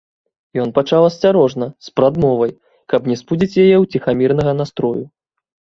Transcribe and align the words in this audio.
Ён 0.61 0.69
пачаў 0.77 1.01
асцярожна, 1.09 1.65
з 1.89 1.93
прадмовай, 1.99 2.51
каб 2.95 3.01
не 3.13 3.21
спудзіць 3.23 3.59
яе 3.67 3.77
ўціхаміранага 3.85 4.61
настрою. 4.61 5.01